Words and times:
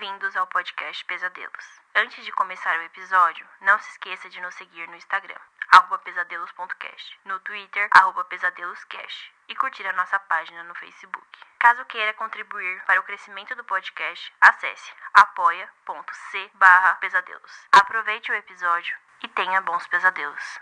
Bem-vindos 0.00 0.34
ao 0.34 0.46
podcast 0.46 1.04
Pesadelos. 1.04 1.80
Antes 1.94 2.24
de 2.24 2.32
começar 2.32 2.74
o 2.78 2.82
episódio, 2.84 3.46
não 3.60 3.78
se 3.78 3.90
esqueça 3.90 4.30
de 4.30 4.40
nos 4.40 4.54
seguir 4.54 4.88
no 4.88 4.96
Instagram, 4.96 5.38
pesadelos.cast, 6.02 7.20
no 7.26 7.38
Twitter, 7.40 7.90
pesadeloscast 8.30 9.34
e 9.46 9.54
curtir 9.54 9.86
a 9.86 9.92
nossa 9.92 10.18
página 10.20 10.64
no 10.64 10.74
Facebook. 10.74 11.28
Caso 11.58 11.84
queira 11.84 12.14
contribuir 12.14 12.82
para 12.86 12.98
o 12.98 13.02
crescimento 13.02 13.54
do 13.54 13.62
podcast, 13.62 14.32
acesse 14.40 14.90
apoia.c 15.12 16.50
pesadelos. 16.98 17.66
Aproveite 17.70 18.32
o 18.32 18.34
episódio 18.34 18.96
e 19.22 19.28
tenha 19.28 19.60
bons 19.60 19.86
pesadelos. 19.86 20.60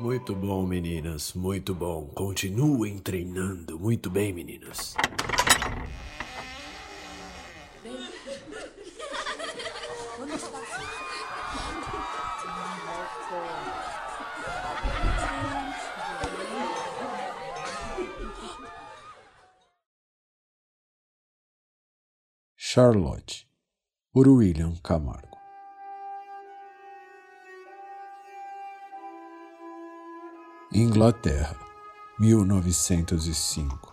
Muito 0.00 0.34
bom, 0.34 0.66
meninas, 0.66 1.34
muito 1.34 1.74
bom. 1.74 2.06
Continuem 2.14 2.98
treinando. 2.98 3.78
Muito 3.78 4.08
bem, 4.08 4.32
meninas. 4.32 4.94
Charlotte, 22.56 23.46
por 24.12 24.26
William 24.28 24.74
Camargo. 24.82 25.29
Inglaterra, 30.72 31.56
1905. 32.16 33.92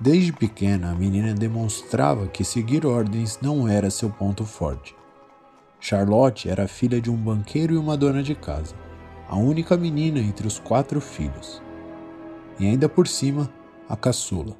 Desde 0.00 0.32
pequena, 0.32 0.90
a 0.90 0.94
menina 0.96 1.32
demonstrava 1.32 2.26
que 2.26 2.42
seguir 2.42 2.84
ordens 2.84 3.38
não 3.40 3.68
era 3.68 3.92
seu 3.92 4.10
ponto 4.10 4.44
forte. 4.44 4.96
Charlotte 5.78 6.48
era 6.48 6.66
filha 6.66 7.00
de 7.00 7.08
um 7.08 7.16
banqueiro 7.16 7.74
e 7.74 7.76
uma 7.76 7.96
dona 7.96 8.24
de 8.24 8.34
casa, 8.34 8.74
a 9.28 9.36
única 9.36 9.76
menina 9.76 10.18
entre 10.18 10.48
os 10.48 10.58
quatro 10.58 11.00
filhos 11.00 11.62
e 12.62 12.66
ainda 12.68 12.88
por 12.88 13.08
cima 13.08 13.52
a 13.88 13.96
caçula. 13.96 14.56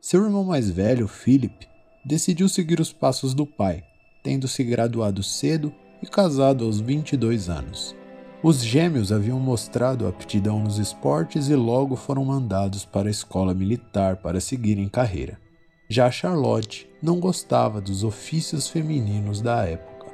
Seu 0.00 0.22
irmão 0.22 0.44
mais 0.44 0.70
velho, 0.70 1.08
Philip, 1.08 1.66
decidiu 2.04 2.48
seguir 2.48 2.78
os 2.78 2.92
passos 2.92 3.34
do 3.34 3.44
pai, 3.44 3.82
tendo 4.22 4.46
se 4.46 4.62
graduado 4.62 5.20
cedo 5.20 5.74
e 6.00 6.06
casado 6.06 6.64
aos 6.64 6.80
22 6.80 7.48
anos. 7.48 7.96
Os 8.40 8.62
gêmeos 8.62 9.10
haviam 9.10 9.38
mostrado 9.40 10.06
aptidão 10.06 10.60
nos 10.60 10.78
esportes 10.78 11.48
e 11.48 11.56
logo 11.56 11.96
foram 11.96 12.24
mandados 12.24 12.84
para 12.84 13.08
a 13.08 13.10
escola 13.10 13.52
militar 13.52 14.16
para 14.16 14.40
seguirem 14.40 14.88
carreira. 14.88 15.40
Já 15.88 16.08
Charlotte 16.08 16.88
não 17.02 17.18
gostava 17.18 17.80
dos 17.80 18.04
ofícios 18.04 18.68
femininos 18.68 19.40
da 19.40 19.64
época. 19.64 20.06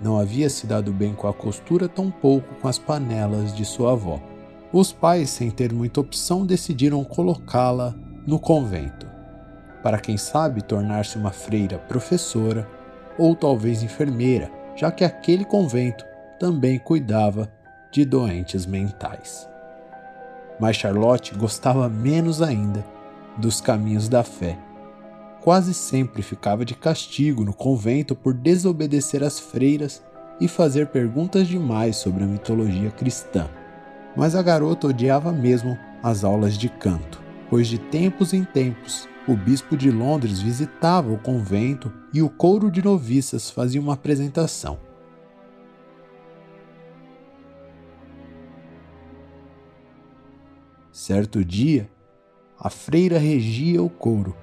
Não 0.00 0.18
havia 0.18 0.48
se 0.48 0.66
dado 0.66 0.90
bem 0.90 1.14
com 1.14 1.28
a 1.28 1.34
costura, 1.34 1.86
tão 1.86 2.10
pouco 2.10 2.54
com 2.56 2.68
as 2.68 2.78
panelas 2.78 3.54
de 3.54 3.64
sua 3.64 3.92
avó. 3.92 4.20
Os 4.74 4.92
pais, 4.92 5.30
sem 5.30 5.52
ter 5.52 5.72
muita 5.72 6.00
opção, 6.00 6.44
decidiram 6.44 7.04
colocá-la 7.04 7.94
no 8.26 8.40
convento, 8.40 9.06
para 9.84 10.00
quem 10.00 10.16
sabe 10.16 10.62
tornar-se 10.62 11.16
uma 11.16 11.30
freira 11.30 11.78
professora 11.78 12.68
ou 13.16 13.36
talvez 13.36 13.84
enfermeira, 13.84 14.50
já 14.74 14.90
que 14.90 15.04
aquele 15.04 15.44
convento 15.44 16.04
também 16.40 16.76
cuidava 16.76 17.48
de 17.92 18.04
doentes 18.04 18.66
mentais. 18.66 19.48
Mas 20.58 20.74
Charlotte 20.74 21.36
gostava 21.36 21.88
menos 21.88 22.42
ainda 22.42 22.84
dos 23.38 23.60
caminhos 23.60 24.08
da 24.08 24.24
fé. 24.24 24.58
Quase 25.40 25.72
sempre 25.72 26.20
ficava 26.20 26.64
de 26.64 26.74
castigo 26.74 27.44
no 27.44 27.54
convento 27.54 28.16
por 28.16 28.34
desobedecer 28.34 29.22
às 29.22 29.38
freiras 29.38 30.02
e 30.40 30.48
fazer 30.48 30.88
perguntas 30.88 31.46
demais 31.46 31.94
sobre 31.94 32.24
a 32.24 32.26
mitologia 32.26 32.90
cristã. 32.90 33.48
Mas 34.16 34.34
a 34.34 34.42
garota 34.42 34.88
odiava 34.88 35.32
mesmo 35.32 35.78
as 36.02 36.22
aulas 36.22 36.56
de 36.56 36.68
canto, 36.68 37.20
pois 37.50 37.66
de 37.66 37.78
tempos 37.78 38.32
em 38.32 38.44
tempos 38.44 39.08
o 39.26 39.34
bispo 39.34 39.74
de 39.74 39.90
Londres 39.90 40.40
visitava 40.40 41.10
o 41.10 41.18
convento 41.18 41.90
e 42.12 42.20
o 42.20 42.28
coro 42.28 42.70
de 42.70 42.84
noviças 42.84 43.50
fazia 43.50 43.80
uma 43.80 43.94
apresentação. 43.94 44.78
Certo 50.92 51.44
dia, 51.44 51.90
a 52.58 52.70
freira 52.70 53.18
regia 53.18 53.82
o 53.82 53.88
coro 53.88 54.36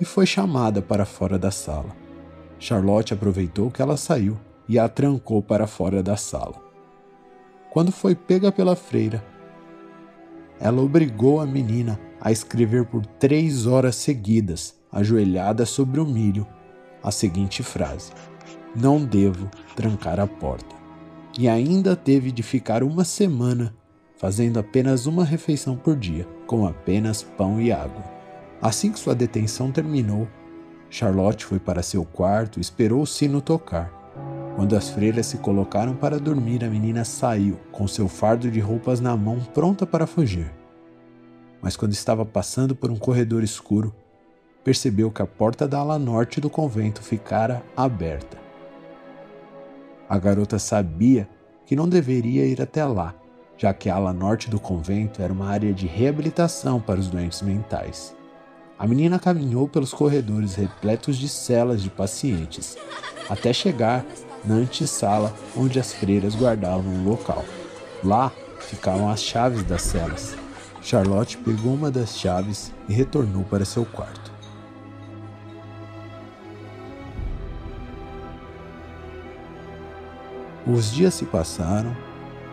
e 0.00 0.04
foi 0.04 0.26
chamada 0.26 0.82
para 0.82 1.04
fora 1.04 1.38
da 1.38 1.50
sala. 1.50 1.96
Charlotte 2.58 3.14
aproveitou 3.14 3.70
que 3.70 3.80
ela 3.80 3.96
saiu 3.96 4.38
e 4.68 4.78
a 4.78 4.88
trancou 4.88 5.42
para 5.42 5.66
fora 5.66 6.02
da 6.02 6.16
sala 6.16 6.61
quando 7.72 7.90
foi 7.90 8.14
pega 8.14 8.52
pela 8.52 8.76
freira. 8.76 9.24
Ela 10.60 10.82
obrigou 10.82 11.40
a 11.40 11.46
menina 11.46 11.98
a 12.20 12.30
escrever 12.30 12.84
por 12.84 13.04
três 13.06 13.66
horas 13.66 13.96
seguidas, 13.96 14.74
ajoelhada 14.92 15.64
sobre 15.64 15.98
o 15.98 16.04
milho, 16.04 16.46
a 17.02 17.10
seguinte 17.10 17.62
frase: 17.62 18.12
Não 18.76 19.02
devo 19.02 19.48
trancar 19.74 20.20
a 20.20 20.26
porta. 20.26 20.76
E 21.38 21.48
ainda 21.48 21.96
teve 21.96 22.30
de 22.30 22.42
ficar 22.42 22.82
uma 22.82 23.04
semana 23.04 23.74
fazendo 24.18 24.60
apenas 24.60 25.06
uma 25.06 25.24
refeição 25.24 25.74
por 25.74 25.96
dia, 25.96 26.28
com 26.46 26.66
apenas 26.66 27.22
pão 27.22 27.58
e 27.58 27.72
água. 27.72 28.04
Assim 28.60 28.92
que 28.92 28.98
sua 28.98 29.14
detenção 29.14 29.72
terminou, 29.72 30.28
Charlotte 30.90 31.46
foi 31.46 31.58
para 31.58 31.82
seu 31.82 32.04
quarto 32.04 32.58
e 32.58 32.60
esperou 32.60 33.00
o 33.00 33.06
sino 33.06 33.40
tocar. 33.40 34.01
Quando 34.54 34.76
as 34.76 34.90
freiras 34.90 35.26
se 35.26 35.38
colocaram 35.38 35.94
para 35.94 36.20
dormir, 36.20 36.62
a 36.62 36.68
menina 36.68 37.04
saiu, 37.04 37.58
com 37.72 37.88
seu 37.88 38.06
fardo 38.06 38.50
de 38.50 38.60
roupas 38.60 39.00
na 39.00 39.16
mão, 39.16 39.40
pronta 39.40 39.86
para 39.86 40.06
fugir. 40.06 40.52
Mas 41.60 41.76
quando 41.76 41.92
estava 41.92 42.24
passando 42.24 42.74
por 42.74 42.90
um 42.90 42.96
corredor 42.96 43.42
escuro, 43.42 43.94
percebeu 44.62 45.10
que 45.10 45.22
a 45.22 45.26
porta 45.26 45.66
da 45.66 45.78
ala 45.78 45.98
norte 45.98 46.40
do 46.40 46.50
convento 46.50 47.02
ficara 47.02 47.62
aberta. 47.76 48.36
A 50.08 50.18
garota 50.18 50.58
sabia 50.58 51.26
que 51.64 51.74
não 51.74 51.88
deveria 51.88 52.44
ir 52.44 52.60
até 52.60 52.84
lá, 52.84 53.14
já 53.56 53.72
que 53.72 53.88
a 53.88 53.94
ala 53.94 54.12
norte 54.12 54.50
do 54.50 54.60
convento 54.60 55.22
era 55.22 55.32
uma 55.32 55.48
área 55.48 55.72
de 55.72 55.86
reabilitação 55.86 56.78
para 56.78 57.00
os 57.00 57.08
doentes 57.08 57.40
mentais. 57.40 58.14
A 58.78 58.86
menina 58.86 59.18
caminhou 59.18 59.66
pelos 59.66 59.94
corredores 59.94 60.54
repletos 60.54 61.16
de 61.16 61.28
celas 61.28 61.82
de 61.82 61.88
pacientes, 61.88 62.76
até 63.30 63.52
chegar 63.52 64.04
na 64.44 64.54
antessala 64.54 65.32
onde 65.56 65.78
as 65.78 65.92
freiras 65.92 66.34
guardavam 66.34 66.92
o 66.94 67.04
local. 67.04 67.44
Lá 68.02 68.32
ficavam 68.58 69.08
as 69.08 69.22
chaves 69.22 69.62
das 69.62 69.82
celas. 69.82 70.36
Charlotte 70.80 71.38
pegou 71.38 71.74
uma 71.74 71.90
das 71.90 72.18
chaves 72.18 72.72
e 72.88 72.92
retornou 72.92 73.44
para 73.44 73.64
seu 73.64 73.84
quarto. 73.84 74.32
Os 80.66 80.92
dias 80.92 81.14
se 81.14 81.24
passaram 81.24 81.96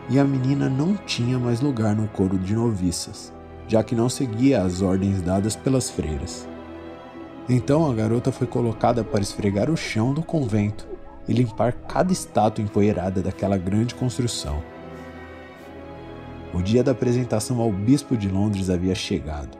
e 0.10 0.20
a 0.20 0.24
menina 0.24 0.68
não 0.68 0.96
tinha 0.96 1.38
mais 1.38 1.62
lugar 1.62 1.96
no 1.96 2.08
coro 2.08 2.38
de 2.40 2.56
noviças, 2.56 3.32
já 3.68 3.84
que 3.84 3.96
não 3.96 4.10
seguia 4.10 4.64
as 4.64 4.82
ordens 4.82 5.22
dadas 5.22 5.56
pelas 5.56 5.90
freiras. 5.92 6.48
Então 7.48 7.90
a 7.90 7.94
garota 7.94 8.32
foi 8.32 8.48
colocada 8.48 9.04
para 9.04 9.22
esfregar 9.22 9.70
o 9.70 9.78
chão 9.78 10.14
do 10.14 10.24
convento 10.24 10.89
e 11.30 11.34
limpar 11.34 11.74
cada 11.88 12.12
estátua 12.12 12.64
empoeirada 12.64 13.22
daquela 13.22 13.56
grande 13.56 13.94
construção. 13.94 14.64
O 16.52 16.60
dia 16.60 16.84
da 16.84 16.92
apresentação 16.92 17.62
ao 17.62 17.72
bispo 17.72 18.18
de 18.18 18.28
Londres 18.28 18.68
havia 18.72 18.96
chegado. 18.96 19.56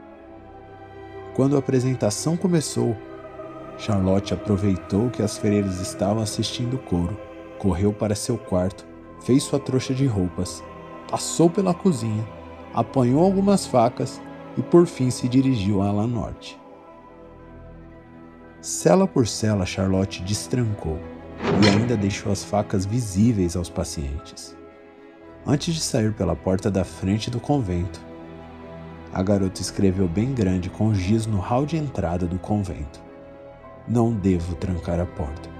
Quando 1.36 1.56
a 1.56 1.60
apresentação 1.60 2.36
começou, 2.36 2.98
Charlotte 3.78 4.34
aproveitou 4.34 5.12
que 5.12 5.22
as 5.22 5.38
freiras 5.38 5.80
estavam 5.80 6.24
assistindo 6.24 6.74
o 6.74 6.80
coro, 6.80 7.16
correu 7.60 7.94
para 7.94 8.16
seu 8.16 8.36
quarto, 8.36 8.84
fez 9.22 9.44
sua 9.44 9.60
trouxa 9.60 9.94
de 9.94 10.08
roupas, 10.08 10.64
passou 11.08 11.52
pela 11.52 11.74
cozinha, 11.74 12.28
apanhou 12.74 13.24
algumas 13.24 13.68
facas 13.68 14.20
e 14.58 14.64
por 14.64 14.88
fim 14.88 15.12
se 15.12 15.30
dirigiu 15.30 15.84
à 15.84 15.90
ala 15.90 16.08
norte. 16.08 16.60
Cela 18.60 19.08
por 19.08 19.28
cela, 19.28 19.68
Charlotte 19.68 20.24
destrancou 20.24 21.00
e 21.62 21.70
ainda 21.70 21.98
deixou 21.98 22.32
as 22.32 22.44
facas 22.44 22.86
visíveis 22.86 23.56
aos 23.56 23.70
pacientes. 23.70 24.56
Antes 25.46 25.74
de 25.74 25.82
sair 25.82 26.14
pela 26.14 26.36
porta 26.36 26.70
da 26.70 26.84
frente 26.84 27.30
do 27.30 27.40
convento, 27.40 28.00
a 29.12 29.24
garota 29.24 29.62
escreveu 29.62 30.08
bem 30.08 30.34
grande 30.34 30.70
com 30.70 30.94
giz 30.94 31.26
no 31.26 31.40
hall 31.40 31.66
de 31.66 31.78
entrada 31.78 32.28
do 32.28 32.38
convento: 32.38 33.02
Não 33.88 34.14
devo 34.14 34.56
trancar 34.56 35.00
a 35.00 35.06
porta. 35.06 35.59